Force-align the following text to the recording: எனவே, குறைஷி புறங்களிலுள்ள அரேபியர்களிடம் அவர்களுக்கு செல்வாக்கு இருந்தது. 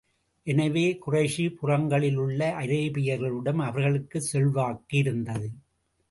எனவே, 0.47 0.97
குறைஷி 1.07 1.43
புறங்களிலுள்ள 1.61 2.47
அரேபியர்களிடம் 2.59 3.61
அவர்களுக்கு 3.61 4.21
செல்வாக்கு 4.21 4.97
இருந்தது. 4.97 5.49